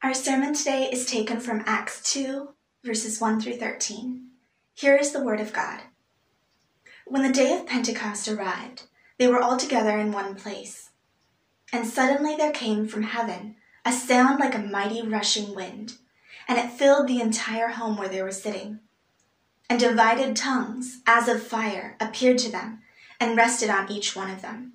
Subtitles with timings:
[0.00, 2.50] Our sermon today is taken from Acts 2,
[2.84, 4.28] verses 1 through 13.
[4.74, 5.80] Here is the word of God.
[7.04, 8.84] When the day of Pentecost arrived,
[9.18, 10.90] they were all together in one place.
[11.72, 15.94] And suddenly there came from heaven a sound like a mighty rushing wind,
[16.46, 18.78] and it filled the entire home where they were sitting.
[19.68, 22.82] And divided tongues, as of fire, appeared to them
[23.18, 24.74] and rested on each one of them.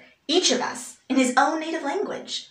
[0.27, 2.49] each of us, in his own native language?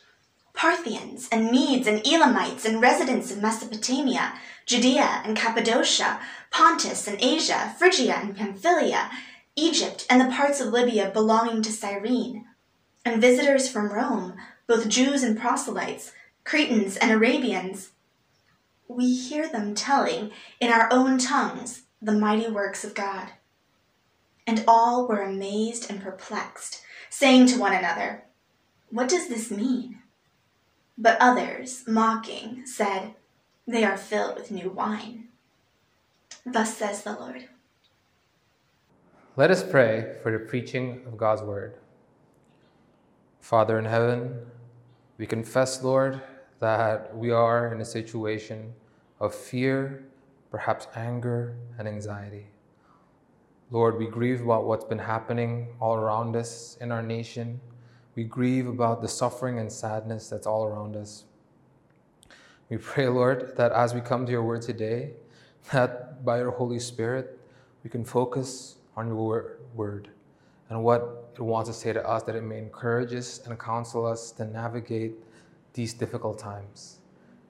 [0.52, 4.34] Parthians and Medes and Elamites and residents of Mesopotamia,
[4.66, 9.10] Judea and Cappadocia, Pontus and Asia, Phrygia and Pamphylia,
[9.56, 12.46] Egypt and the parts of Libya belonging to Cyrene,
[13.04, 16.12] and visitors from Rome, both Jews and proselytes,
[16.44, 17.90] Cretans and Arabians.
[18.88, 23.30] We hear them telling in our own tongues the mighty works of God.
[24.46, 28.22] And all were amazed and perplexed, saying to one another,
[28.90, 29.98] What does this mean?
[30.96, 33.14] But others, mocking, said,
[33.66, 35.28] They are filled with new wine.
[36.46, 37.48] Thus says the Lord.
[39.36, 41.76] Let us pray for the preaching of God's word.
[43.40, 44.46] Father in heaven,
[45.18, 46.20] we confess, Lord,
[46.60, 48.72] that we are in a situation
[49.18, 50.04] of fear,
[50.50, 52.46] perhaps anger, and anxiety.
[53.72, 57.60] Lord, we grieve about what's been happening all around us in our nation.
[58.16, 61.24] We grieve about the suffering and sadness that's all around us.
[62.68, 65.12] We pray, Lord, that as we come to your word today,
[65.72, 67.38] that by your Holy Spirit,
[67.84, 70.08] we can focus on your word
[70.68, 74.04] and what it wants to say to us, that it may encourage us and counsel
[74.04, 75.14] us to navigate
[75.74, 76.98] these difficult times.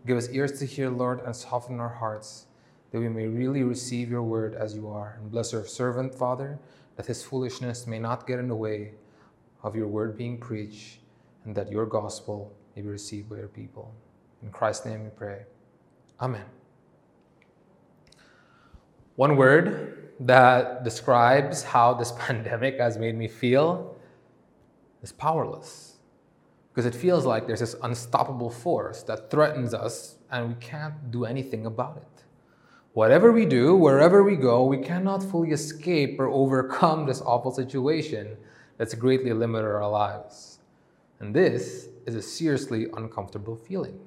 [0.06, 2.47] Give us ears to hear, Lord, and soften our hearts
[2.91, 5.19] that we may really receive your word as you are.
[5.21, 6.59] And bless our servant, Father,
[6.97, 8.93] that his foolishness may not get in the way
[9.62, 10.99] of your word being preached,
[11.45, 13.95] and that your gospel may be received by your people.
[14.43, 15.43] In Christ's name we pray.
[16.21, 16.45] Amen.
[19.17, 23.97] One word that describes how this pandemic has made me feel
[25.03, 25.99] is powerless.
[26.72, 31.25] Because it feels like there's this unstoppable force that threatens us and we can't do
[31.25, 32.07] anything about it.
[32.93, 38.37] Whatever we do, wherever we go, we cannot fully escape or overcome this awful situation
[38.78, 40.59] that's greatly limited our lives.
[41.21, 44.01] And this is a seriously uncomfortable feeling.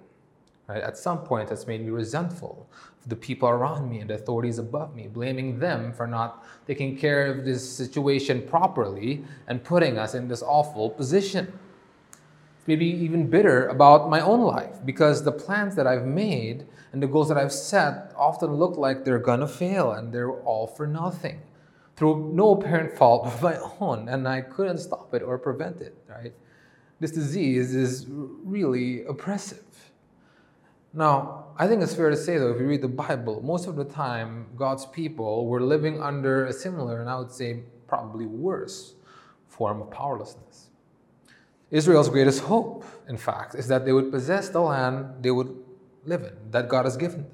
[0.67, 0.83] Right?
[0.83, 2.67] At some point, it's made me resentful
[3.01, 6.97] of the people around me and the authorities above me, blaming them for not taking
[6.97, 11.57] care of this situation properly and putting us in this awful position.
[12.65, 17.07] Maybe even bitter about my own life because the plans that I've made and the
[17.07, 21.41] goals that I've set often look like they're gonna fail and they're all for nothing
[21.95, 25.95] through no apparent fault of my own, and I couldn't stop it or prevent it,
[26.09, 26.33] right?
[26.99, 29.91] This disease is really oppressive.
[30.93, 33.75] Now, I think it's fair to say, though, if you read the Bible, most of
[33.75, 38.93] the time, God's people were living under a similar, and I would say probably worse,
[39.47, 40.62] form of powerlessness.
[41.73, 45.57] Israel's greatest hope, in fact, is that they would possess the land they would
[46.05, 47.31] live in, that God has given them.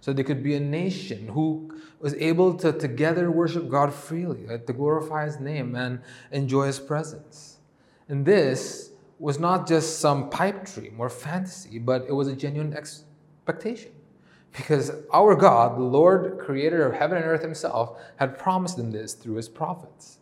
[0.00, 4.66] So they could be a nation who was able to together worship God freely, right,
[4.66, 6.00] to glorify His name and
[6.32, 7.58] enjoy His presence.
[8.08, 8.90] And this
[9.20, 13.92] was not just some pipe dream or fantasy, but it was a genuine expectation.
[14.50, 19.14] Because our God, the Lord, creator of heaven and earth Himself, had promised them this
[19.14, 20.17] through His prophets.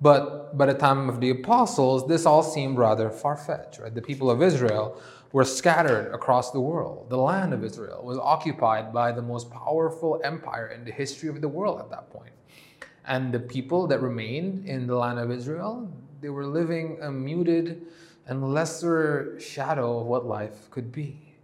[0.00, 3.78] But by the time of the apostles, this all seemed rather far fetched.
[3.78, 3.94] Right?
[3.94, 5.00] The people of Israel
[5.32, 7.10] were scattered across the world.
[7.10, 11.40] The land of Israel was occupied by the most powerful empire in the history of
[11.40, 12.32] the world at that point.
[13.06, 17.86] And the people that remained in the land of Israel, they were living a muted
[18.26, 21.34] and lesser shadow of what life could be,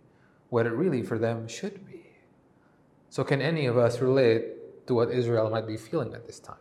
[0.50, 2.04] what it really for them should be.
[3.10, 6.56] So, can any of us relate to what Israel might be feeling at this time?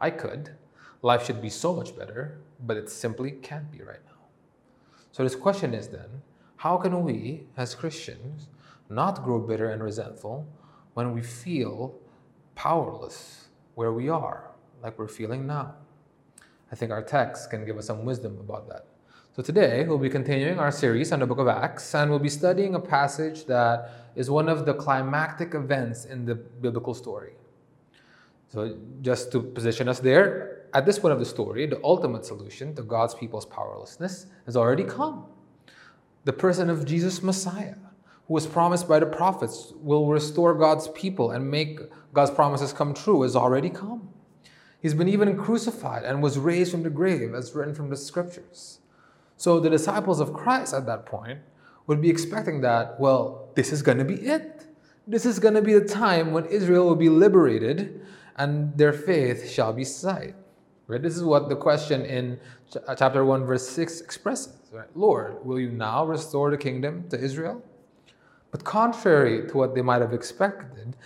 [0.00, 0.50] I could.
[1.02, 4.20] Life should be so much better, but it simply can't be right now.
[5.12, 6.22] So, this question is then
[6.56, 8.48] how can we, as Christians,
[8.88, 10.46] not grow bitter and resentful
[10.94, 11.94] when we feel
[12.54, 14.50] powerless where we are,
[14.82, 15.74] like we're feeling now?
[16.70, 18.86] I think our text can give us some wisdom about that.
[19.32, 22.28] So today we'll be continuing our series on the book of Acts and we'll be
[22.28, 27.32] studying a passage that is one of the climactic events in the biblical story.
[28.48, 32.74] So just to position us there, at this point of the story, the ultimate solution
[32.76, 35.26] to God's people's powerlessness has already come.
[36.24, 37.76] The person of Jesus Messiah,
[38.26, 41.80] who was promised by the prophets will restore God's people and make
[42.12, 44.08] God's promises come true, has already come.
[44.80, 48.78] He's been even crucified and was raised from the grave, as written from the scriptures.
[49.36, 51.40] So the disciples of Christ at that point
[51.86, 54.66] would be expecting that, well, this is going to be it.
[55.06, 58.00] This is going to be the time when Israel will be liberated
[58.36, 60.34] and their faith shall be sight.
[60.90, 61.00] Right?
[61.00, 62.40] This is what the question in
[62.88, 64.56] uh, chapter 1, verse 6 expresses.
[64.72, 64.88] Right?
[64.96, 67.62] Lord, will you now restore the kingdom to Israel?
[68.50, 70.96] But contrary to what they might have expected,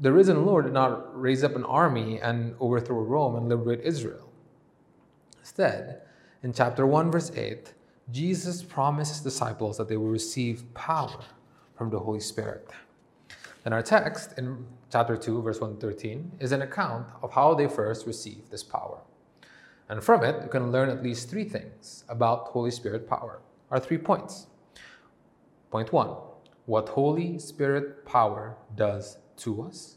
[0.00, 4.32] the risen Lord did not raise up an army and overthrow Rome and liberate Israel.
[5.38, 6.02] Instead,
[6.42, 7.72] in chapter 1, verse 8,
[8.10, 11.20] Jesus promised his disciples that they will receive power
[11.76, 12.68] from the Holy Spirit.
[13.64, 18.08] And our text in chapter 2, verse 113, is an account of how they first
[18.08, 18.98] received this power.
[19.90, 23.40] And from it, you can learn at least three things about Holy Spirit power.
[23.72, 24.46] Our three points.
[25.72, 26.10] Point one,
[26.66, 29.96] what Holy Spirit power does to us.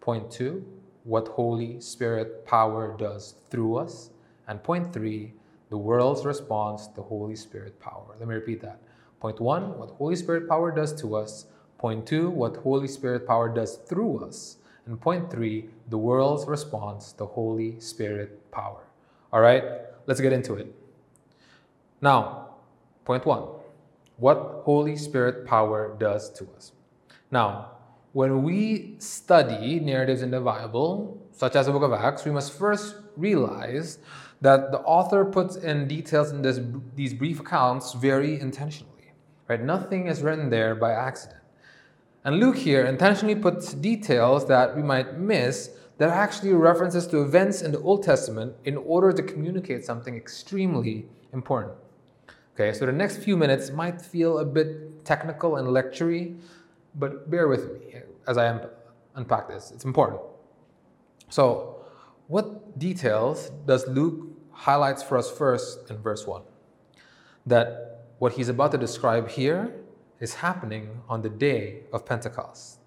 [0.00, 0.64] Point two,
[1.04, 4.08] what Holy Spirit power does through us.
[4.48, 5.34] And point three,
[5.68, 8.16] the world's response to Holy Spirit power.
[8.18, 8.80] Let me repeat that.
[9.20, 11.46] Point one, what Holy Spirit power does to us.
[11.76, 14.56] Point two, what Holy Spirit power does through us.
[14.86, 18.84] And point three, the world's response to Holy Spirit power.
[19.34, 19.64] All right,
[20.06, 20.72] let's get into it.
[22.00, 22.50] Now,
[23.04, 23.42] point one,
[24.16, 26.70] what Holy Spirit power does to us.
[27.32, 27.72] Now,
[28.12, 32.52] when we study narratives in the Bible, such as the book of Acts, we must
[32.52, 33.98] first realize
[34.40, 36.60] that the author puts in details in this,
[36.94, 39.10] these brief accounts very intentionally.
[39.48, 39.60] Right?
[39.60, 41.40] Nothing is written there by accident.
[42.22, 47.22] And Luke here intentionally puts details that we might miss that are actually references to
[47.22, 51.74] events in the Old Testament in order to communicate something extremely important.
[52.54, 56.38] Okay, so the next few minutes might feel a bit technical and lectury,
[56.94, 58.60] but bear with me as I
[59.14, 59.70] unpack this.
[59.72, 60.20] It's important.
[61.30, 61.76] So,
[62.28, 66.42] what details does Luke highlights for us first in verse 1
[67.46, 69.74] that what he's about to describe here
[70.20, 72.78] is happening on the day of Pentecost.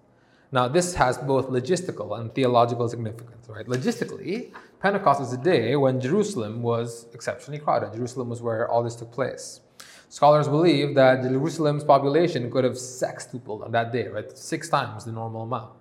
[0.50, 3.66] Now, this has both logistical and theological significance, right?
[3.66, 7.92] Logistically, Pentecost is a day when Jerusalem was exceptionally crowded.
[7.94, 9.60] Jerusalem was where all this took place.
[10.08, 14.36] Scholars believe that Jerusalem's population could have sextupled on that day, right?
[14.36, 15.72] Six times the normal amount.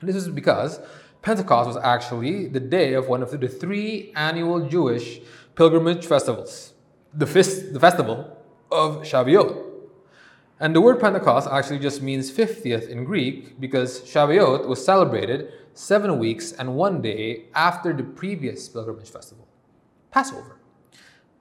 [0.00, 0.80] And this is because
[1.22, 5.20] Pentecost was actually the day of one of the three annual Jewish
[5.54, 6.72] pilgrimage festivals,
[7.14, 8.36] the, fest, the festival
[8.72, 9.61] of Shavuot.
[10.62, 16.20] And the word Pentecost actually just means 50th in Greek because Shavuot was celebrated seven
[16.20, 19.48] weeks and one day after the previous pilgrimage festival,
[20.12, 20.60] Passover.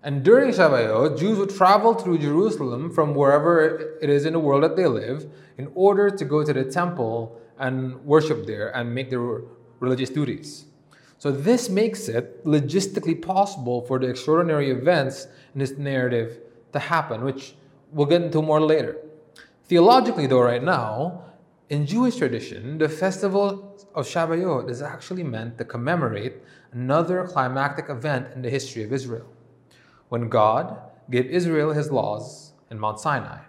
[0.01, 4.63] And during Shavuot, Jews would travel through Jerusalem from wherever it is in the world
[4.63, 9.11] that they live in order to go to the temple and worship there and make
[9.11, 9.41] their
[9.79, 10.65] religious duties.
[11.19, 16.39] So, this makes it logistically possible for the extraordinary events in this narrative
[16.73, 17.53] to happen, which
[17.91, 18.97] we'll get into more later.
[19.71, 21.23] Theologically, though, right now,
[21.69, 26.33] in Jewish tradition, the festival of Shavuot is actually meant to commemorate
[26.73, 29.27] another climactic event in the history of Israel,
[30.09, 30.77] when God
[31.09, 33.39] gave Israel his laws in Mount Sinai.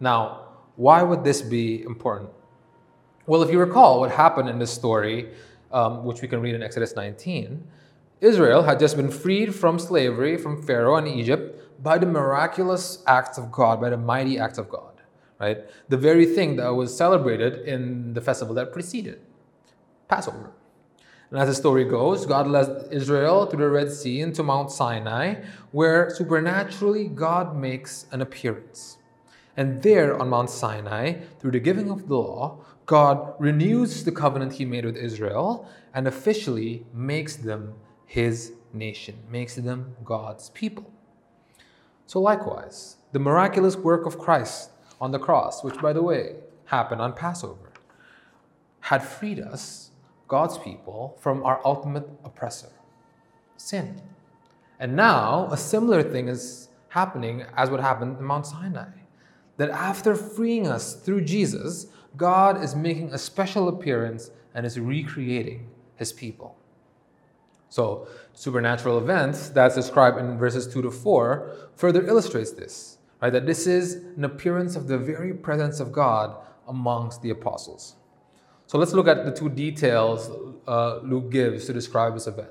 [0.00, 2.30] Now, why would this be important?
[3.26, 5.28] Well, if you recall what happened in this story
[5.72, 7.62] um, which we can read in Exodus 19,
[8.22, 13.36] Israel had just been freed from slavery from Pharaoh and Egypt by the miraculous acts
[13.36, 14.95] of God, by the mighty acts of God,
[15.38, 15.58] right?
[15.88, 19.20] The very thing that was celebrated in the festival that preceded
[20.08, 20.52] Passover.
[21.30, 25.42] And as the story goes, God led Israel through the Red Sea into Mount Sinai,
[25.72, 28.98] where supernaturally God makes an appearance.
[29.56, 34.52] And there on Mount Sinai, through the giving of the law, God renews the covenant
[34.54, 37.74] he made with Israel and officially makes them
[38.04, 40.92] his nation, makes them God's people.
[42.06, 46.36] So, likewise, the miraculous work of Christ on the cross, which, by the way,
[46.66, 47.72] happened on Passover,
[48.80, 49.90] had freed us,
[50.28, 52.70] God's people, from our ultimate oppressor,
[53.56, 54.00] sin.
[54.78, 58.88] And now, a similar thing is happening as what happened in Mount Sinai.
[59.56, 61.86] That after freeing us through Jesus,
[62.16, 66.56] God is making a special appearance and is recreating his people.
[67.68, 73.32] So, supernatural events that's described in verses 2 to 4 further illustrates this, right?
[73.32, 76.36] That this is an appearance of the very presence of God
[76.68, 77.96] amongst the apostles.
[78.66, 80.30] So let's look at the two details
[80.66, 82.48] uh, Luke gives to describe this event.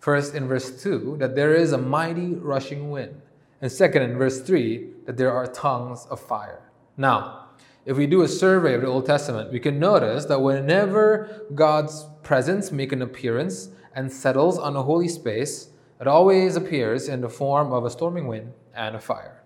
[0.00, 3.20] First, in verse 2, that there is a mighty rushing wind.
[3.60, 6.62] And second, in verse 3, that there are tongues of fire.
[6.96, 7.50] Now,
[7.84, 12.06] if we do a survey of the Old Testament, we can notice that whenever God's
[12.22, 15.68] presence make an appearance and settles on a holy space,
[16.00, 19.41] it always appears in the form of a storming wind and a fire.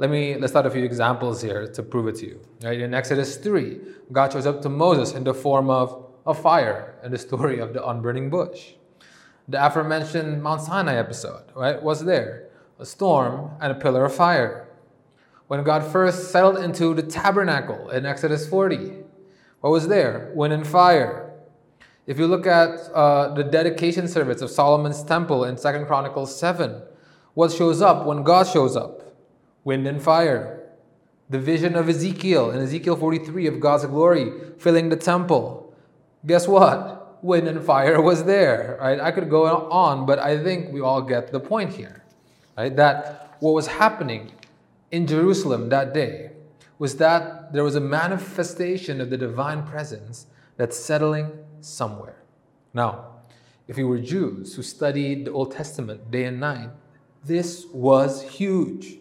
[0.00, 2.40] Let me let's start a few examples here to prove it to you.
[2.62, 2.80] Right?
[2.80, 3.80] In Exodus 3,
[4.12, 7.72] God shows up to Moses in the form of a fire in the story of
[7.72, 8.74] the unburning bush.
[9.48, 12.48] The aforementioned Mount Sinai episode, right, was there.
[12.78, 14.68] A storm and a pillar of fire.
[15.48, 18.92] When God first settled into the tabernacle in Exodus 40,
[19.62, 20.30] what was there?
[20.32, 21.32] Wind and fire.
[22.06, 26.82] If you look at uh, the dedication service of Solomon's temple in 2 Chronicles 7,
[27.34, 29.07] what shows up when God shows up?
[29.64, 30.60] Wind and fire.
[31.30, 35.74] The vision of Ezekiel in Ezekiel 43 of God's glory filling the temple.
[36.26, 37.22] Guess what?
[37.22, 38.78] Wind and fire was there.
[38.80, 38.98] Right?
[39.00, 42.04] I could go on, but I think we all get the point here.
[42.56, 42.74] Right?
[42.74, 44.32] That what was happening
[44.90, 46.30] in Jerusalem that day
[46.78, 52.22] was that there was a manifestation of the divine presence that's settling somewhere.
[52.72, 53.06] Now,
[53.66, 56.70] if we were Jews who studied the Old Testament day and night,
[57.24, 58.98] this was huge.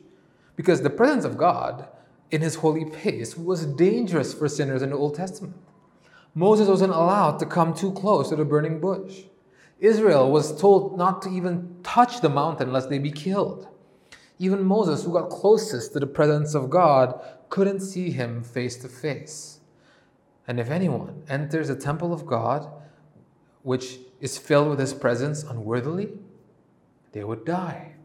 [0.58, 1.88] Because the presence of God
[2.30, 5.56] in his holy place was dangerous for sinners in the Old Testament.
[6.34, 9.24] Moses wasn't allowed to come too close to the burning bush.
[9.80, 13.68] Israel was told not to even touch the mountain lest they be killed.
[14.40, 18.88] Even Moses, who got closest to the presence of God, couldn't see him face to
[18.88, 19.60] face.
[20.48, 22.70] And if anyone enters the temple of God,
[23.62, 26.10] which is filled with his presence unworthily,
[27.12, 27.97] they would die.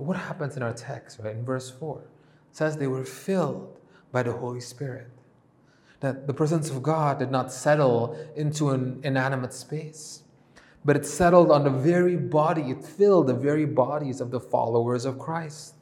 [0.00, 1.36] But what happens in our text, right?
[1.36, 2.06] In verse 4, it
[2.52, 3.76] says they were filled
[4.10, 5.08] by the Holy Spirit.
[6.00, 10.22] That the presence of God did not settle into an inanimate space,
[10.86, 15.04] but it settled on the very body, it filled the very bodies of the followers
[15.04, 15.74] of Christ.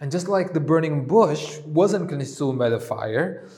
[0.00, 3.48] And just like the burning bush wasn't consumed by the fire,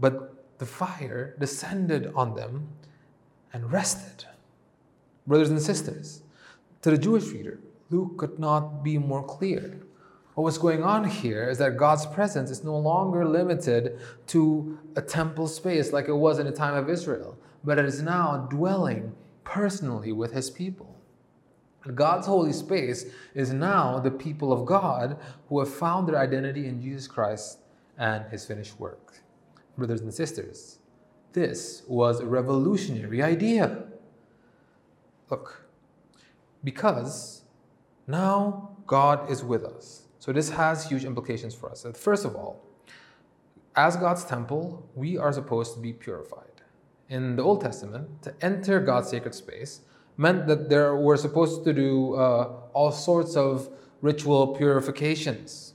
[0.00, 2.66] but the fire descended on them
[3.52, 4.26] and rested.
[5.28, 6.22] Brothers and sisters,
[6.82, 9.80] to the Jewish reader, Luke could not be more clear.
[10.34, 15.02] What was going on here is that God's presence is no longer limited to a
[15.02, 19.14] temple space like it was in the time of Israel, but it is now dwelling
[19.44, 20.96] personally with his people.
[21.94, 26.80] God's holy space is now the people of God who have found their identity in
[26.80, 27.58] Jesus Christ
[27.98, 29.20] and his finished work.
[29.76, 30.78] Brothers and sisters,
[31.32, 33.84] this was a revolutionary idea.
[35.30, 35.66] Look,
[36.62, 37.43] because
[38.06, 40.02] now God is with us.
[40.18, 41.86] So this has huge implications for us.
[41.94, 42.64] First of all,
[43.76, 46.62] as God's temple, we are supposed to be purified.
[47.08, 49.80] In the Old Testament, to enter God's sacred space
[50.16, 53.68] meant that there were supposed to do uh, all sorts of
[54.00, 55.74] ritual purifications,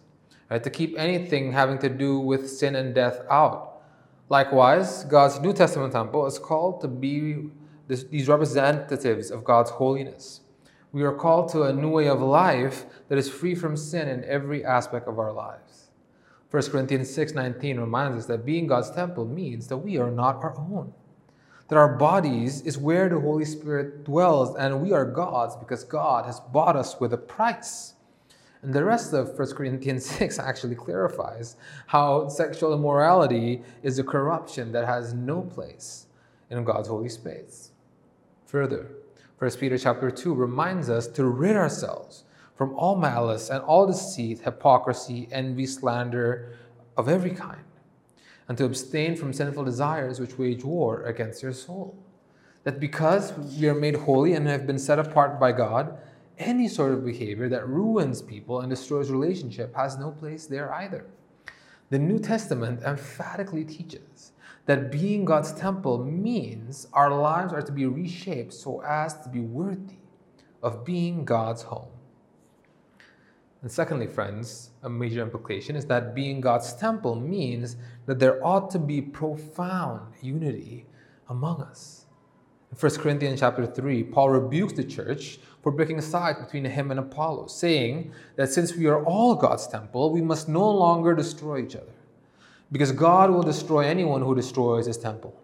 [0.49, 3.81] right, to keep anything having to do with sin and death out.
[4.29, 7.49] Likewise, God's New Testament temple is called to be
[7.87, 10.41] this, these representatives of God's holiness.
[10.91, 14.23] We are called to a new way of life that is free from sin in
[14.23, 15.89] every aspect of our lives.
[16.49, 20.57] 1 Corinthians 6:19 reminds us that being God's temple means that we are not our
[20.57, 20.93] own.
[21.67, 26.25] That our bodies is where the Holy Spirit dwells and we are God's because God
[26.25, 27.93] has bought us with a price.
[28.63, 31.55] And the rest of 1 Corinthians 6 actually clarifies
[31.85, 36.07] how sexual immorality is a corruption that has no place
[36.49, 37.71] in God's holy space.
[38.47, 38.89] Further,
[39.39, 44.41] 1 Peter chapter 2 reminds us to rid ourselves from all malice and all deceit,
[44.41, 46.57] hypocrisy, envy, slander
[46.97, 47.63] of every kind,
[48.49, 51.97] and to abstain from sinful desires which wage war against your soul.
[52.65, 55.97] That because we are made holy and have been set apart by God,
[56.37, 61.05] any sort of behavior that ruins people and destroys relationship has no place there either.
[61.91, 64.33] The New Testament emphatically teaches
[64.65, 69.39] that being God's temple means our lives are to be reshaped so as to be
[69.39, 69.97] worthy
[70.61, 71.87] of being God's home.
[73.61, 77.75] And secondly, friends, a major implication is that being God's temple means
[78.05, 80.85] that there ought to be profound unity
[81.27, 82.05] among us.
[82.71, 86.99] In 1 Corinthians chapter 3, Paul rebukes the church for breaking aside between him and
[86.99, 91.75] Apollos, saying that since we are all God's temple, we must no longer destroy each
[91.75, 91.91] other
[92.71, 95.39] because God will destroy anyone who destroys his temple.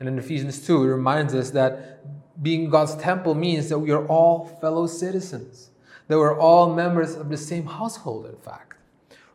[0.00, 2.04] And in Ephesians 2, it reminds us that
[2.42, 5.70] being God's temple means that we are all fellow citizens,
[6.06, 8.76] that we're all members of the same household, in fact,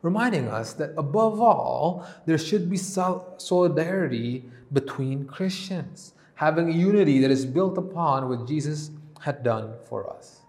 [0.02, 7.32] reminding us that above all, there should be solidarity between Christians, having a unity that
[7.32, 10.42] is built upon what Jesus had done for us.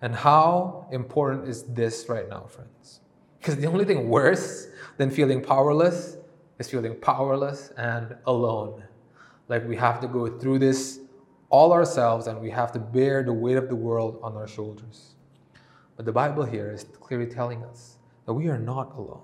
[0.00, 3.00] And how important is this right now, friends?
[3.44, 6.16] Because the only thing worse than feeling powerless
[6.58, 8.82] is feeling powerless and alone.
[9.48, 11.00] Like we have to go through this
[11.50, 15.16] all ourselves and we have to bear the weight of the world on our shoulders.
[15.94, 19.20] But the Bible here is clearly telling us that we are not alone.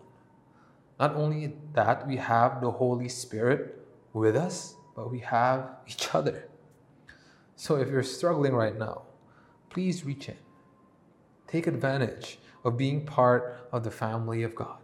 [0.99, 6.47] Not only that, we have the Holy Spirit with us, but we have each other.
[7.57, 9.05] So if you're struggling right now,
[9.71, 10.37] please reach in.
[11.47, 14.79] Take advantage of being part of the family of God.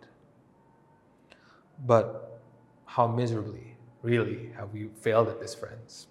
[1.84, 2.40] But
[2.86, 6.06] how miserably, really, have we failed at this, friends?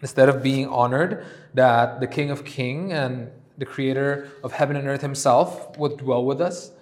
[0.00, 4.86] Instead of being honored that the King of Kings and the Creator of heaven and
[4.88, 6.72] earth Himself would dwell with us,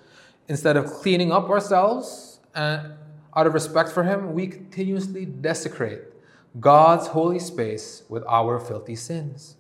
[0.48, 2.92] instead of cleaning up ourselves and
[3.36, 6.02] out of respect for Him, we continuously desecrate
[6.58, 9.56] God's holy space with our filthy sins.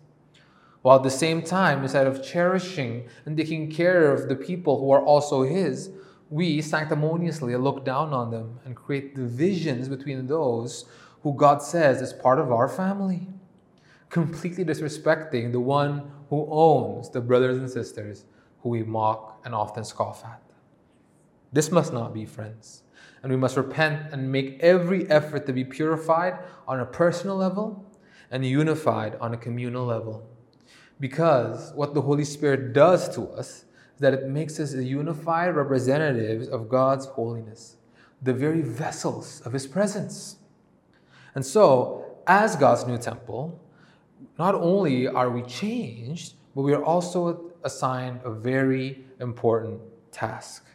[0.82, 4.90] While at the same time, instead of cherishing and taking care of the people who
[4.90, 5.90] are also His,
[6.30, 10.86] we sanctimoniously look down on them and create divisions between those
[11.22, 13.26] who God says is part of our family,
[14.08, 18.24] completely disrespecting the one who owns the brothers and sisters
[18.62, 20.40] who we mock and often scoff at.
[21.52, 22.84] This must not be, friends.
[23.22, 27.84] And we must repent and make every effort to be purified on a personal level
[28.30, 30.26] and unified on a communal level.
[31.00, 36.46] Because what the Holy Spirit does to us is that it makes us unified representatives
[36.48, 37.76] of God's holiness,
[38.22, 40.36] the very vessels of His presence.
[41.34, 43.58] And so, as God's new temple,
[44.38, 49.80] not only are we changed, but we are also assigned a very important
[50.12, 50.66] task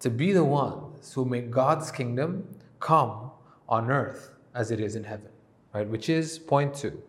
[0.00, 2.48] to be the ones who make God's kingdom
[2.80, 3.30] come
[3.68, 5.30] on earth as it is in heaven,
[5.74, 5.88] right?
[5.88, 7.02] Which is point two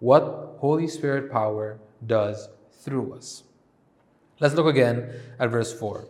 [0.00, 3.44] what Holy Spirit power does through us.
[4.40, 6.06] Let's look again at verse 4.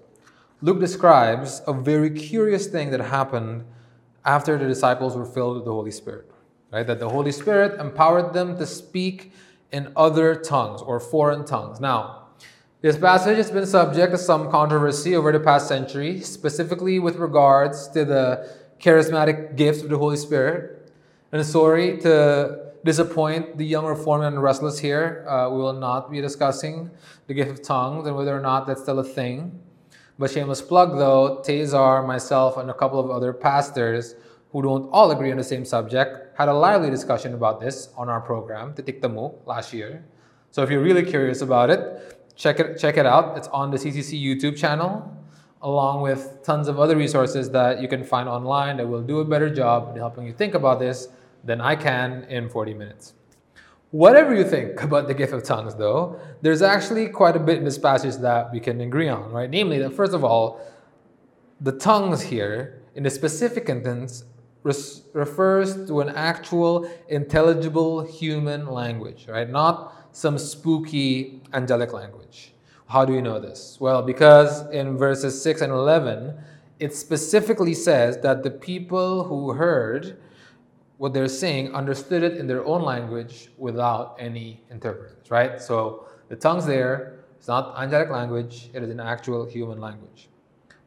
[0.60, 3.64] Luke describes a very curious thing that happened
[4.24, 6.30] after the disciples were filled with the Holy Spirit,
[6.72, 6.86] right?
[6.86, 9.32] That the Holy Spirit empowered them to speak
[9.70, 11.80] in other tongues or foreign tongues.
[11.80, 12.28] Now,
[12.80, 17.88] this passage has been subject to some controversy over the past century, specifically with regards
[17.88, 20.92] to the charismatic gifts of the Holy Spirit.
[21.32, 26.20] And sorry to disappoint the young reformed and restless here, uh, we will not be
[26.20, 26.90] discussing
[27.26, 29.58] the gift of tongues and whether or not that's still a thing.
[30.18, 34.14] But shameless plug though, Tazar, myself, and a couple of other pastors
[34.52, 38.08] who don't all agree on the same subject had a lively discussion about this on
[38.08, 40.04] our program, Titiktamu, last year.
[40.52, 43.36] So if you're really curious about it, check it check it out.
[43.36, 45.10] It's on the CCC YouTube channel,
[45.62, 49.24] along with tons of other resources that you can find online that will do a
[49.24, 51.08] better job in helping you think about this
[51.44, 53.14] than I can in 40 minutes.
[53.90, 57.64] Whatever you think about the gift of tongues, though, there's actually quite a bit in
[57.64, 59.48] this passage that we can agree on, right?
[59.48, 60.60] Namely, that first of all,
[61.60, 64.24] the tongues here, in the specific instance,
[64.64, 69.48] refers to an actual intelligible human language, right?
[69.48, 72.54] Not some spooky angelic language.
[72.86, 73.76] How do we know this?
[73.80, 76.34] Well, because in verses 6 and 11,
[76.78, 80.18] it specifically says that the people who heard
[80.98, 85.60] what they're saying understood it in their own language without any interpreters, right?
[85.60, 90.28] So the tongues there, it's not angelic language, it is an actual human language.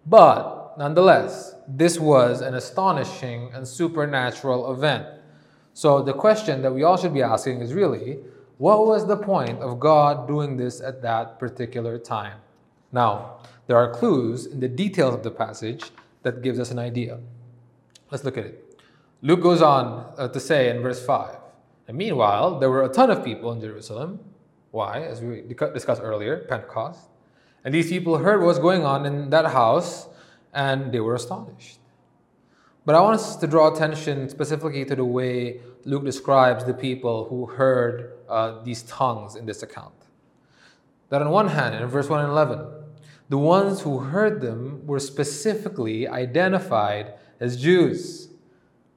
[0.05, 5.05] But nonetheless, this was an astonishing and supernatural event.
[5.73, 8.19] So the question that we all should be asking is really,
[8.57, 12.39] what was the point of God doing this at that particular time?
[12.91, 15.83] Now, there are clues in the details of the passage
[16.23, 17.19] that gives us an idea.
[18.09, 18.66] Let's look at it.
[19.21, 21.36] Luke goes on uh, to say in verse 5
[21.88, 24.19] And meanwhile, there were a ton of people in Jerusalem.
[24.71, 25.01] Why?
[25.01, 27.10] As we discussed earlier, Pentecost.
[27.63, 30.08] And these people heard what was going on in that house
[30.53, 31.80] and they were astonished.
[32.86, 37.25] But I want us to draw attention specifically to the way Luke describes the people
[37.25, 39.93] who heard uh, these tongues in this account.
[41.10, 42.65] That on one hand, in verse 1 and 11,
[43.30, 48.26] the ones who heard them were specifically identified as Jews.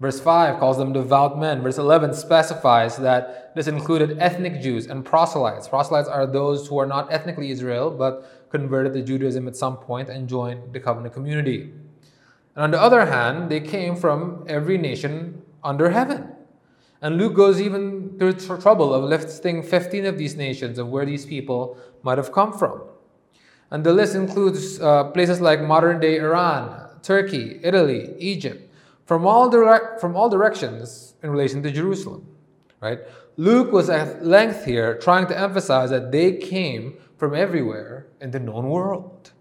[0.01, 1.61] Verse 5 calls them devout men.
[1.63, 5.69] Verse 11 specifies that this included ethnic Jews and proselytes.
[5.69, 10.09] Proselytes are those who are not ethnically Israel but converted to Judaism at some point
[10.09, 11.73] and joined the covenant community.
[12.55, 16.33] And on the other hand, they came from every nation under heaven.
[17.03, 21.05] And Luke goes even through tr- trouble of listing 15 of these nations of where
[21.05, 22.83] these people might have come from.
[23.71, 28.70] And the list includes uh, places like modern day Iran, Turkey, Italy, Egypt,
[29.11, 29.51] from all,
[29.99, 32.29] from all directions in relation to Jerusalem.
[32.81, 33.01] Right?
[33.37, 38.39] Luke was at length here trying to emphasize that they came from everywhere in the
[38.39, 39.33] known world.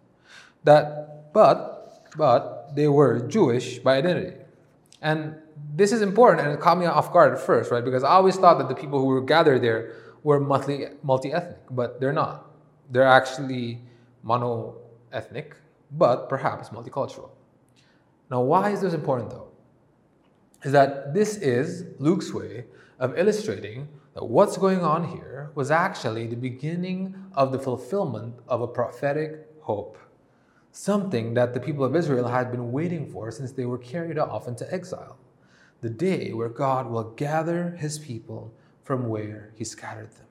[0.64, 4.38] That, but, but they were Jewish by identity.
[5.04, 5.36] And
[5.76, 7.86] this is important and it caught me off guard at first, right?
[7.86, 12.00] Because I always thought that the people who were gathered there were multi ethnic, but
[12.00, 12.50] they're not.
[12.90, 13.82] They're actually
[14.24, 14.78] mono
[15.12, 15.56] ethnic,
[15.92, 17.30] but perhaps multicultural.
[18.32, 19.49] Now, why is this important though?
[20.64, 22.66] Is that this is Luke's way
[23.00, 28.62] of illustrating that what's going on here was actually the beginning of the fulfillment of
[28.62, 29.98] a prophetic hope.
[30.72, 34.48] Something that the people of Israel had been waiting for since they were carried off
[34.48, 35.18] into exile.
[35.82, 40.26] The day where God will gather his people from where he scattered them.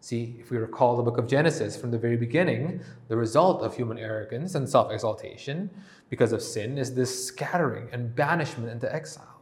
[0.00, 3.76] See, if we recall the book of Genesis from the very beginning, the result of
[3.76, 5.70] human arrogance and self exaltation
[6.10, 9.35] because of sin is this scattering and banishment into exile.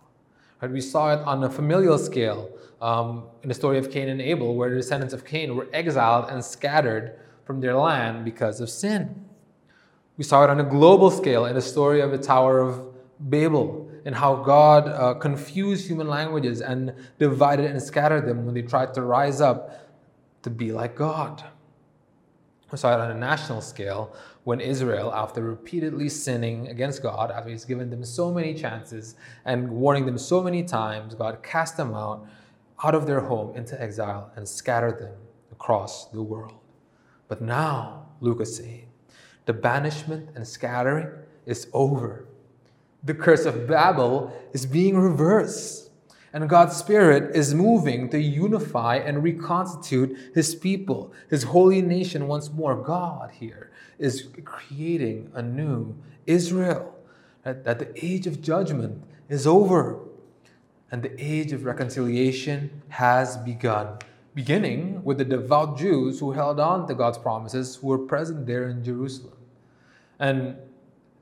[0.61, 0.71] Right?
[0.71, 4.55] We saw it on a familial scale um, in the story of Cain and Abel,
[4.55, 9.25] where the descendants of Cain were exiled and scattered from their land because of sin.
[10.17, 13.90] We saw it on a global scale in the story of the Tower of Babel
[14.05, 18.95] and how God uh, confused human languages and divided and scattered them when they tried
[18.95, 19.81] to rise up
[20.43, 21.43] to be like God.
[22.77, 27.91] Saw on a national scale when Israel, after repeatedly sinning against God, after He's given
[27.91, 32.27] them so many chances and warning them so many times, God cast them out,
[32.83, 35.15] out of their home into exile and scattered them
[35.53, 36.55] across the world.
[37.29, 38.61] But now, Luke is
[39.47, 41.09] the banishment and scattering
[41.47, 42.27] is over.
[43.03, 45.84] The curse of Babel is being reversed.
[46.35, 52.51] And God's Spirit is moving to unify and reconstitute His people, His holy nation once
[52.51, 52.75] more.
[52.75, 53.70] God here
[54.01, 56.92] is creating a new Israel.
[57.44, 60.01] That, that the age of judgment is over
[60.90, 63.99] and the age of reconciliation has begun.
[64.35, 68.68] Beginning with the devout Jews who held on to God's promises, who were present there
[68.68, 69.37] in Jerusalem.
[70.18, 70.57] And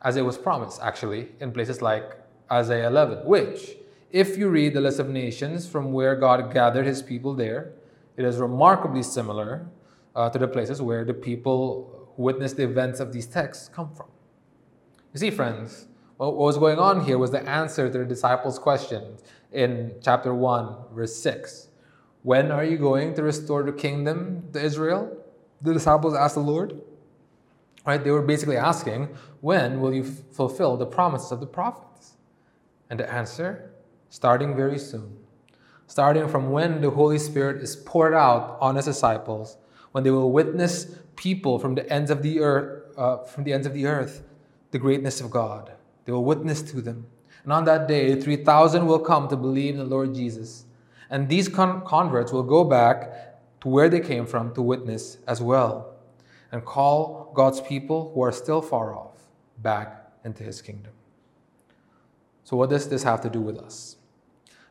[0.01, 2.19] as it was promised, actually, in places like
[2.51, 3.77] Isaiah 11, which
[4.13, 7.73] if you read the list of nations from where God gathered his people there,
[8.17, 9.67] it is remarkably similar
[10.15, 13.91] uh, to the places where the people who witnessed the events of these texts come
[13.95, 14.09] from.
[15.15, 15.87] You see, friends,
[16.19, 19.17] what was going on here was the answer to the disciples' question
[19.51, 21.69] in chapter 1, verse 6.
[22.23, 25.17] When are you going to restore the kingdom to Israel?
[25.63, 26.81] The disciples asked the Lord.
[27.85, 28.03] Right?
[28.03, 29.09] They were basically asking,
[29.41, 32.13] when will you f- fulfill the promises of the prophets?
[32.89, 33.72] And the answer
[34.13, 35.17] starting very soon,
[35.87, 39.57] starting from when the Holy Spirit is poured out on His disciples,
[39.93, 43.67] when they will witness people from the ends of the earth, uh, from the ends
[43.67, 44.23] of the earth,
[44.71, 45.73] the greatness of God.
[46.05, 47.07] They will witness to them.
[47.43, 50.67] And on that day, 3,000 will come to believe in the Lord Jesus.
[51.09, 55.41] And these con- converts will go back to where they came from to witness as
[55.41, 55.95] well
[56.53, 59.17] and call God's people who are still far off
[59.57, 60.93] back into his kingdom.
[62.45, 63.97] So, what does this have to do with us?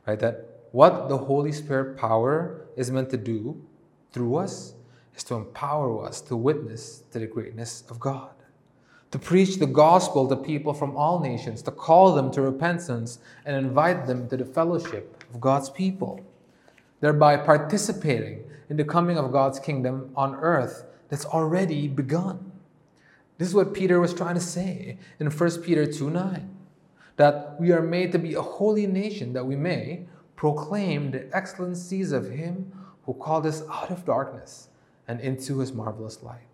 [0.05, 0.19] Right?
[0.19, 3.61] That what the Holy Spirit power is meant to do
[4.11, 4.73] through us
[5.15, 8.31] is to empower us to witness to the greatness of God,
[9.11, 13.55] to preach the gospel to people from all nations, to call them to repentance and
[13.55, 16.21] invite them to the fellowship of God's people,
[17.01, 22.51] thereby participating in the coming of God's kingdom on earth that's already begun.
[23.37, 26.57] This is what Peter was trying to say in 1 Peter 2 9
[27.17, 32.11] that we are made to be a holy nation, that we may proclaim the excellencies
[32.11, 32.71] of Him
[33.05, 34.69] who called us out of darkness
[35.07, 36.47] and into His marvelous light.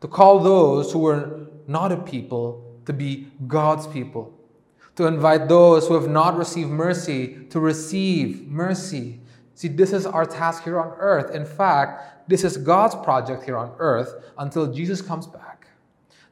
[0.00, 4.32] To call those who were not a people to be God's people.
[4.96, 9.20] To invite those who have not received mercy to receive mercy.
[9.54, 11.34] See, this is our task here on earth.
[11.34, 15.51] In fact, this is God's project here on earth until Jesus comes back.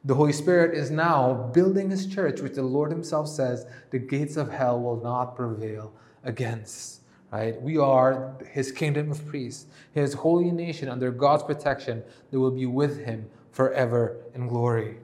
[0.03, 4.35] The Holy Spirit is now building his church, which the Lord himself says the gates
[4.35, 7.01] of hell will not prevail against.
[7.31, 7.61] Right?
[7.61, 12.65] We are his kingdom of priests, his holy nation under God's protection that will be
[12.65, 14.97] with him forever in glory.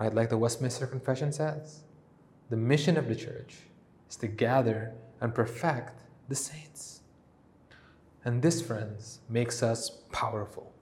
[0.00, 0.12] Right?
[0.12, 1.82] Like the Westminster Confession says,
[2.48, 3.56] the mission of the church
[4.08, 7.02] is to gather and perfect the saints.
[8.24, 10.72] And this, friends, makes us powerful.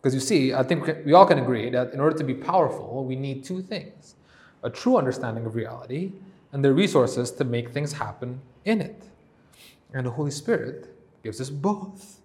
[0.00, 3.04] Because you see, I think we all can agree that in order to be powerful,
[3.04, 4.14] we need two things
[4.62, 6.12] a true understanding of reality
[6.52, 9.04] and the resources to make things happen in it.
[9.94, 12.20] And the Holy Spirit gives us both.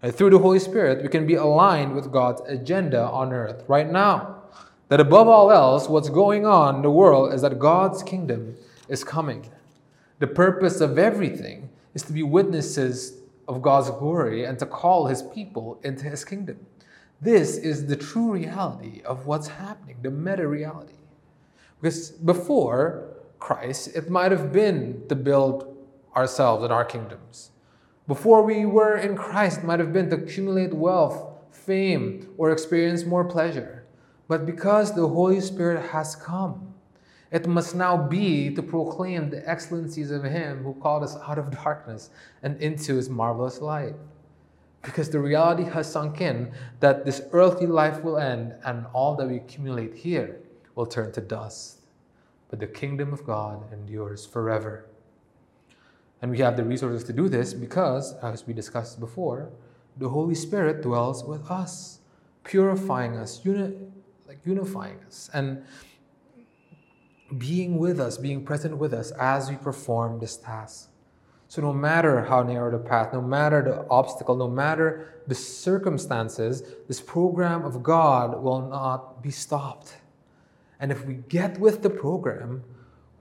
[0.00, 3.90] And through the Holy Spirit, we can be aligned with God's agenda on earth right
[3.90, 4.42] now.
[4.88, 8.56] That above all else, what's going on in the world is that God's kingdom
[8.88, 9.50] is coming.
[10.18, 15.22] The purpose of everything is to be witnesses of God's glory and to call his
[15.22, 16.66] people into his kingdom.
[17.22, 20.94] This is the true reality of what's happening, the meta reality.
[21.80, 25.72] Because before Christ, it might have been to build
[26.16, 27.50] ourselves and our kingdoms.
[28.08, 33.04] Before we were in Christ, it might have been to accumulate wealth, fame, or experience
[33.04, 33.84] more pleasure.
[34.26, 36.74] But because the Holy Spirit has come,
[37.30, 41.52] it must now be to proclaim the excellencies of Him who called us out of
[41.52, 42.10] darkness
[42.42, 43.94] and into His marvelous light.
[44.82, 49.28] Because the reality has sunk in that this earthly life will end and all that
[49.28, 50.40] we accumulate here
[50.74, 51.82] will turn to dust.
[52.50, 54.86] But the kingdom of God endures forever.
[56.20, 59.50] And we have the resources to do this because, as we discussed before,
[59.96, 61.98] the Holy Spirit dwells with us,
[62.44, 63.76] purifying us, uni-
[64.28, 65.30] like unifying us.
[65.34, 65.64] And
[67.38, 70.90] being with us, being present with us as we perform this task.
[71.52, 76.62] So, no matter how narrow the path, no matter the obstacle, no matter the circumstances,
[76.88, 79.96] this program of God will not be stopped.
[80.80, 82.64] And if we get with the program,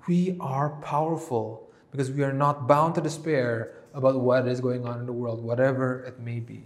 [0.07, 5.01] we are powerful because we are not bound to despair about what is going on
[5.01, 6.63] in the world, whatever it may be.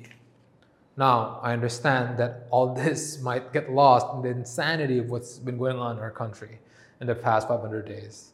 [0.96, 5.58] Now, I understand that all this might get lost in the insanity of what's been
[5.58, 6.60] going on in our country
[7.02, 8.34] in the past 500 days,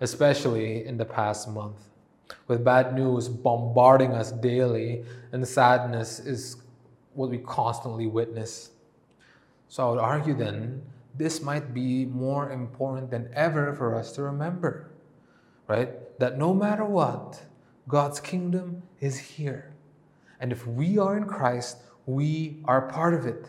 [0.00, 1.76] especially in the past month.
[2.48, 6.56] With bad news bombarding us daily, and sadness is
[7.14, 8.70] what we constantly witness.
[9.68, 10.82] So I would argue then,
[11.14, 14.90] this might be more important than ever for us to remember,
[15.68, 16.18] right?
[16.18, 17.42] That no matter what,
[17.88, 19.74] God's kingdom is here.
[20.40, 23.46] And if we are in Christ, we are part of it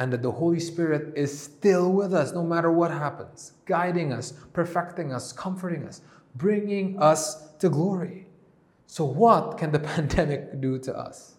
[0.00, 4.32] and that the Holy Spirit is still with us no matter what happens, guiding us,
[4.54, 6.00] perfecting us, comforting us,
[6.34, 8.26] bringing us to glory.
[8.86, 11.36] So, what can the pandemic do to us?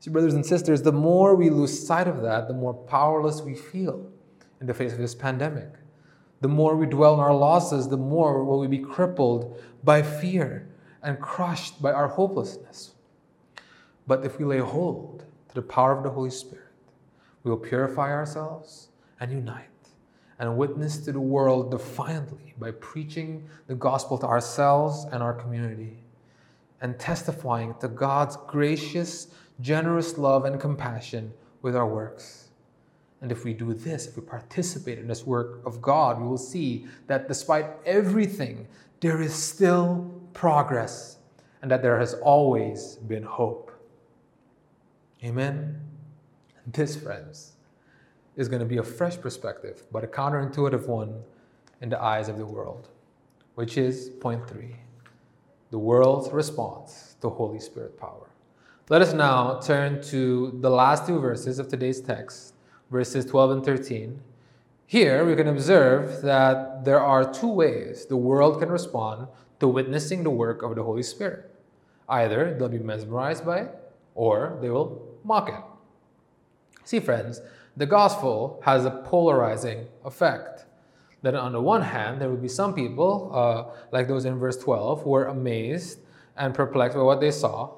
[0.00, 3.54] See, brothers and sisters, the more we lose sight of that, the more powerless we
[3.54, 4.10] feel
[4.60, 5.74] in the face of this pandemic.
[6.40, 10.68] The more we dwell on our losses, the more will we be crippled by fear
[11.02, 12.92] and crushed by our hopelessness.
[14.06, 16.72] But if we lay hold to the power of the Holy Spirit,
[17.42, 19.69] we will purify ourselves and unite
[20.40, 25.98] and witness to the world defiantly by preaching the gospel to ourselves and our community
[26.80, 29.28] and testifying to God's gracious,
[29.60, 32.48] generous love and compassion with our works.
[33.20, 36.38] And if we do this, if we participate in this work of God, we will
[36.38, 38.66] see that despite everything,
[39.00, 41.18] there is still progress
[41.60, 43.70] and that there has always been hope.
[45.22, 45.78] Amen.
[46.66, 47.52] This, friends,
[48.36, 51.22] is going to be a fresh perspective, but a counterintuitive one
[51.80, 52.88] in the eyes of the world,
[53.54, 54.76] which is point three
[55.70, 58.28] the world's response to Holy Spirit power.
[58.88, 62.54] Let us now turn to the last two verses of today's text,
[62.90, 64.20] verses 12 and 13.
[64.86, 69.28] Here we can observe that there are two ways the world can respond
[69.60, 71.54] to witnessing the work of the Holy Spirit.
[72.08, 73.74] Either they'll be mesmerized by it,
[74.16, 76.80] or they will mock it.
[76.82, 77.40] See, friends,
[77.80, 80.66] the gospel has a polarizing effect.
[81.22, 84.58] That on the one hand, there would be some people, uh, like those in verse
[84.58, 86.00] 12, who were amazed
[86.36, 87.70] and perplexed by what they saw.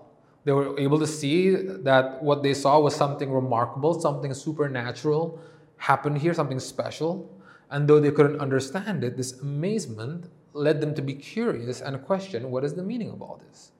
[0.45, 5.41] They were able to see that what they saw was something remarkable, something supernatural
[5.77, 7.31] happened here, something special.
[7.71, 12.51] And though they couldn't understand it, this amazement led them to be curious and question
[12.51, 13.71] what is the meaning of all this.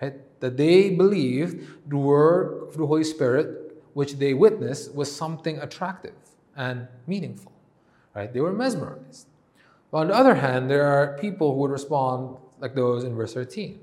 [0.00, 0.14] Right?
[0.38, 6.14] That they believed the work of the Holy Spirit which they witnessed was something attractive
[6.56, 7.52] and meaningful.
[8.14, 8.32] Right?
[8.32, 9.26] They were mesmerized.
[9.90, 13.34] But on the other hand, there are people who would respond like those in verse
[13.34, 13.80] 13.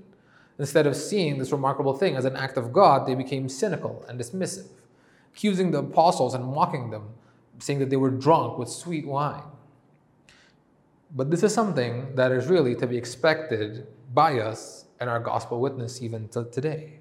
[0.57, 4.19] Instead of seeing this remarkable thing as an act of God, they became cynical and
[4.19, 4.67] dismissive,
[5.33, 7.09] accusing the apostles and mocking them,
[7.59, 9.43] saying that they were drunk with sweet wine.
[11.15, 15.59] But this is something that is really to be expected by us and our gospel
[15.59, 16.99] witness even till today.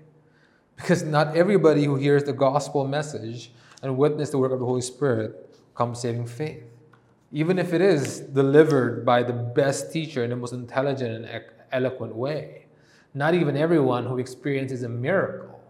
[0.79, 3.51] Because not everybody who hears the gospel message
[3.83, 6.63] and witness the work of the Holy Spirit comes saving faith.
[7.33, 12.15] Even if it is delivered by the best teacher in the most intelligent and eloquent
[12.15, 12.67] way,
[13.13, 15.61] not even everyone who experiences a miracle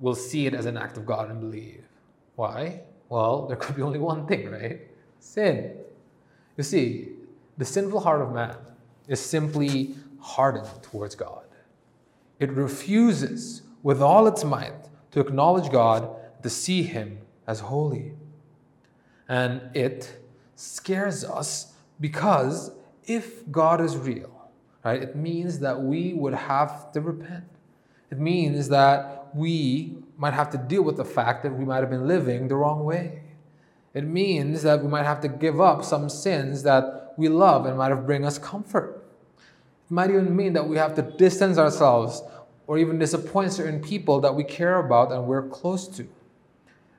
[0.00, 1.84] will see it as an act of God and believe.
[2.34, 2.82] Why?
[3.08, 4.80] Well, there could be only one thing, right?
[5.20, 5.76] Sin.
[6.56, 7.10] You see,
[7.58, 8.56] the sinful heart of man
[9.06, 11.44] is simply hardened towards God.
[12.40, 16.08] it refuses with all its might to acknowledge God,
[16.42, 18.12] to see Him as holy.
[19.28, 20.18] And it
[20.56, 22.72] scares us because
[23.04, 24.50] if God is real,
[24.84, 27.44] right, it means that we would have to repent.
[28.10, 31.90] It means that we might have to deal with the fact that we might have
[31.90, 33.22] been living the wrong way.
[33.94, 37.76] It means that we might have to give up some sins that we love and
[37.76, 39.04] might have bring us comfort.
[39.36, 42.22] It might even mean that we have to distance ourselves
[42.70, 46.06] or even disappoint certain people that we care about and we're close to.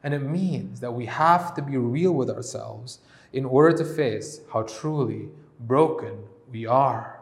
[0.04, 3.00] And it means that we have to be real with ourselves
[3.32, 5.30] in order to face how truly
[5.62, 7.22] broken we are.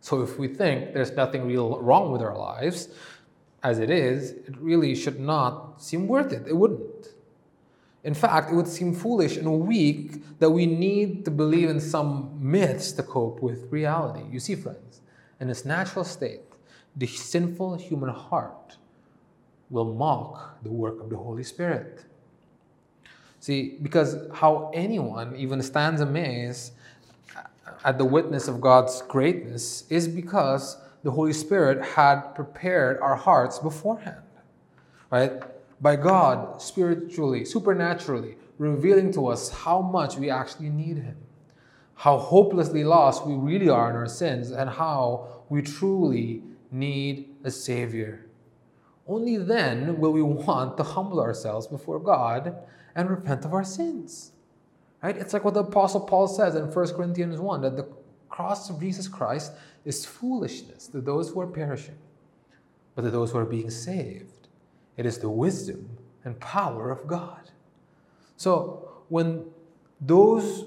[0.00, 2.90] So if we think there's nothing real wrong with our lives,
[3.64, 6.46] as it is, it really should not seem worth it.
[6.46, 7.08] It wouldn't.
[8.04, 12.38] In fact, it would seem foolish and weak that we need to believe in some
[12.40, 14.22] myths to cope with reality.
[14.30, 15.00] You see, friends,
[15.40, 16.42] in its natural state,
[16.98, 18.76] the sinful human heart
[19.70, 22.04] will mock the work of the Holy Spirit.
[23.40, 26.72] See, because how anyone even stands amazed
[27.84, 33.60] at the witness of God's greatness is because the Holy Spirit had prepared our hearts
[33.60, 34.22] beforehand.
[35.10, 35.32] Right?
[35.80, 41.16] By God, spiritually, supernaturally, revealing to us how much we actually need Him,
[41.94, 47.50] how hopelessly lost we really are in our sins, and how we truly need a
[47.50, 48.26] Savior.
[49.06, 52.54] Only then will we want to humble ourselves before God
[52.94, 54.32] and repent of our sins.
[55.02, 55.16] Right?
[55.16, 57.88] It's like what the Apostle Paul says in 1 Corinthians 1 that the
[58.28, 59.52] cross of Jesus Christ
[59.84, 61.98] is foolishness to those who are perishing,
[62.94, 64.48] but to those who are being saved,
[64.96, 65.88] it is the wisdom
[66.24, 67.50] and power of God.
[68.36, 69.44] So when
[70.00, 70.64] those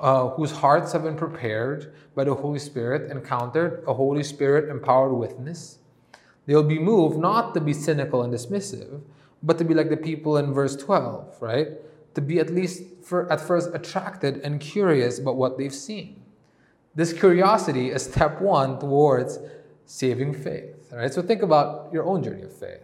[0.00, 5.12] uh, whose hearts have been prepared by the Holy Spirit encountered a Holy Spirit empowered
[5.12, 5.78] witness,
[6.46, 9.02] they'll be moved not to be cynical and dismissive,
[9.42, 11.68] but to be like the people in verse 12, right?
[12.14, 16.22] To be at least for, at first attracted and curious about what they've seen.
[16.94, 19.38] This curiosity is step one towards
[19.86, 20.76] saving faith.
[20.92, 21.12] Right?
[21.12, 22.82] So think about your own journey of faith.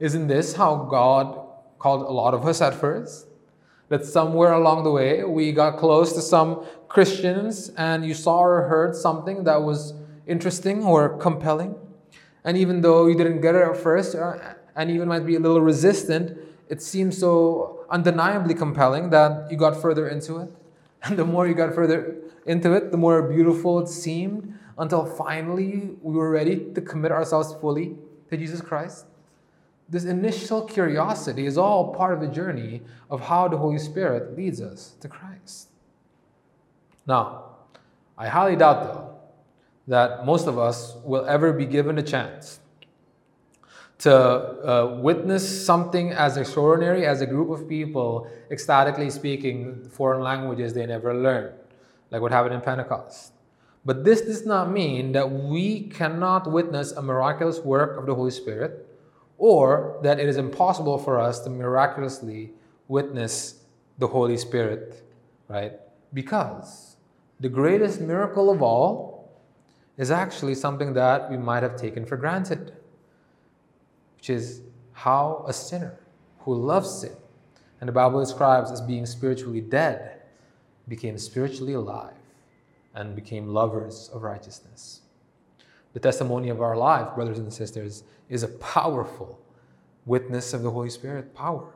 [0.00, 1.38] Isn't this how God
[1.78, 3.26] called a lot of us at first?
[3.94, 8.66] That somewhere along the way we got close to some Christians and you saw or
[8.66, 9.94] heard something that was
[10.26, 11.76] interesting or compelling.
[12.42, 15.38] And even though you didn't get it at first uh, and even might be a
[15.38, 16.36] little resistant,
[16.68, 20.50] it seemed so undeniably compelling that you got further into it.
[21.04, 25.90] And the more you got further into it, the more beautiful it seemed until finally
[26.02, 27.94] we were ready to commit ourselves fully
[28.28, 29.06] to Jesus Christ.
[29.88, 34.60] This initial curiosity is all part of the journey of how the Holy Spirit leads
[34.60, 35.68] us to Christ.
[37.06, 37.44] Now,
[38.16, 39.14] I highly doubt, though,
[39.86, 42.60] that most of us will ever be given a chance
[43.98, 50.72] to uh, witness something as extraordinary as a group of people ecstatically speaking foreign languages
[50.74, 51.54] they never learned
[52.10, 53.32] like what happened in Pentecost.
[53.84, 58.30] But this does not mean that we cannot witness a miraculous work of the Holy
[58.30, 58.83] Spirit
[59.38, 62.52] or that it is impossible for us to miraculously
[62.88, 63.64] witness
[63.98, 65.02] the Holy Spirit,
[65.48, 65.72] right?
[66.12, 66.96] Because
[67.40, 69.32] the greatest miracle of all
[69.96, 72.72] is actually something that we might have taken for granted,
[74.16, 75.98] which is how a sinner
[76.40, 77.12] who loves sin,
[77.80, 80.22] and the Bible describes as being spiritually dead,
[80.88, 82.14] became spiritually alive
[82.94, 85.00] and became lovers of righteousness.
[85.94, 89.40] The testimony of our life, brothers and sisters, is a powerful
[90.04, 91.72] witness of the Holy Spirit power.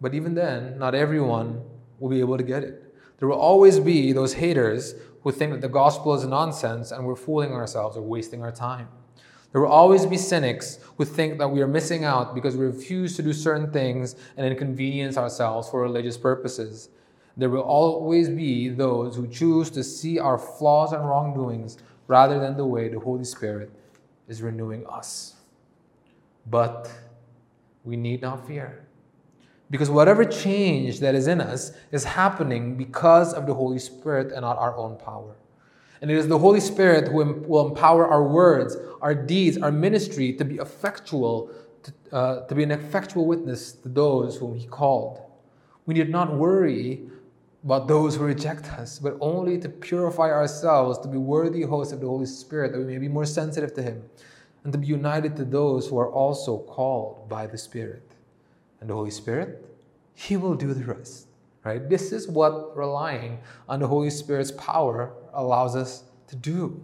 [0.00, 1.62] But even then, not everyone
[2.00, 2.94] will be able to get it.
[3.18, 7.14] There will always be those haters who think that the gospel is nonsense and we're
[7.14, 8.88] fooling ourselves or wasting our time.
[9.52, 13.14] There will always be cynics who think that we are missing out because we refuse
[13.16, 16.88] to do certain things and inconvenience ourselves for religious purposes.
[17.36, 21.76] There will always be those who choose to see our flaws and wrongdoings
[22.12, 23.70] rather than the way the Holy Spirit
[24.28, 25.36] is renewing us.
[26.46, 26.92] But
[27.84, 28.86] we need not fear.
[29.70, 34.42] Because whatever change that is in us is happening because of the Holy Spirit and
[34.42, 35.34] not our own power.
[36.02, 37.18] And it is the Holy Spirit who
[37.48, 41.50] will empower our words, our deeds, our ministry to be effectual,
[41.84, 45.22] to, uh, to be an effectual witness to those whom He called.
[45.86, 47.08] We need not worry
[47.64, 52.00] about those who reject us, but only to purify ourselves to be worthy hosts of
[52.00, 54.02] the Holy Spirit, that we may be more sensitive to Him,
[54.64, 58.16] and to be united to those who are also called by the Spirit.
[58.80, 59.64] And the Holy Spirit,
[60.14, 61.28] He will do the rest.
[61.64, 61.88] Right?
[61.88, 63.38] This is what relying
[63.68, 66.82] on the Holy Spirit's power allows us to do.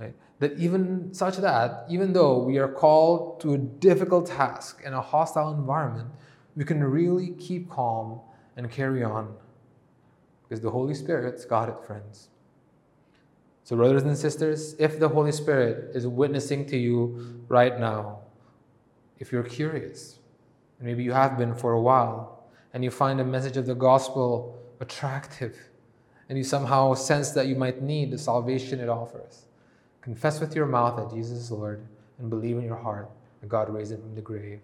[0.00, 0.14] Right?
[0.40, 5.00] that even such that, even though we are called to a difficult task in a
[5.00, 6.08] hostile environment,
[6.56, 8.20] we can really keep calm
[8.56, 9.34] and carry on.
[10.54, 12.28] Because the Holy Spirit's got it, friends.
[13.64, 18.20] So, brothers and sisters, if the Holy Spirit is witnessing to you right now,
[19.18, 20.20] if you're curious,
[20.78, 23.74] and maybe you have been for a while, and you find the message of the
[23.74, 25.58] gospel attractive,
[26.28, 29.46] and you somehow sense that you might need the salvation it offers,
[30.02, 31.84] confess with your mouth that Jesus is Lord
[32.20, 34.60] and believe in your heart that God raised him from the grave,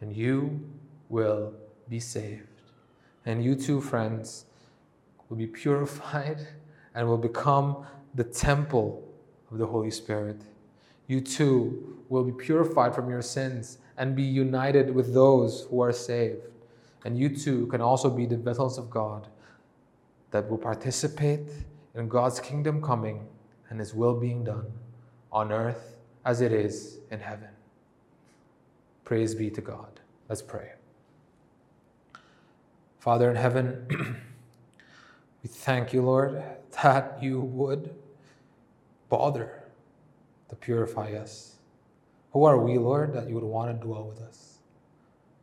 [0.00, 0.66] and you
[1.10, 1.52] will
[1.90, 2.62] be saved.
[3.26, 4.45] And you too, friends,
[5.28, 6.46] will be purified
[6.94, 9.06] and will become the temple
[9.50, 10.40] of the Holy Spirit.
[11.06, 15.92] You too will be purified from your sins and be united with those who are
[15.92, 16.42] saved.
[17.04, 19.28] And you too can also be the vessels of God
[20.30, 21.48] that will participate
[21.94, 23.26] in God's kingdom coming
[23.70, 24.66] and His will being done
[25.32, 27.48] on earth as it is in heaven.
[29.04, 30.00] Praise be to God.
[30.28, 30.72] Let's pray.
[32.98, 34.16] Father in heaven,
[35.46, 36.42] we thank you, Lord,
[36.82, 37.94] that you would
[39.08, 39.62] bother
[40.48, 41.54] to purify us.
[42.32, 44.58] Who are we, Lord, that you would want to dwell with us?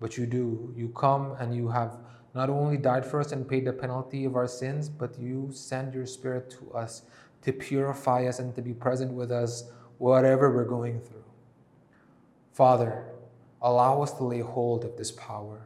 [0.02, 0.74] But you do.
[0.76, 2.00] You come and you have
[2.36, 5.94] not only died for us and paid the penalty of our sins, but you send
[5.94, 7.04] your Spirit to us
[7.44, 11.24] to purify us and to be present with us whatever we're going through.
[12.52, 13.06] Father,
[13.62, 15.62] allow us to lay hold of this power.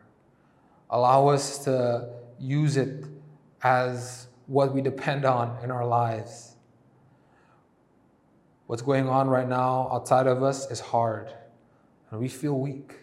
[0.92, 2.08] Allow us to
[2.38, 3.06] use it
[3.64, 6.56] as what we depend on in our lives.
[8.66, 11.32] What's going on right now outside of us is hard,
[12.12, 12.95] and we feel weak.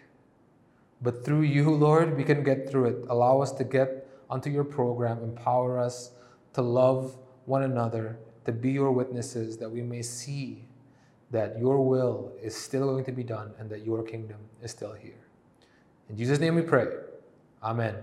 [1.01, 3.05] But through you, Lord, we can get through it.
[3.09, 6.11] Allow us to get onto your program, empower us
[6.53, 10.65] to love one another, to be your witnesses, that we may see
[11.31, 14.93] that your will is still going to be done and that your kingdom is still
[14.93, 15.25] here.
[16.09, 16.87] In Jesus' name we pray.
[17.63, 17.95] Amen.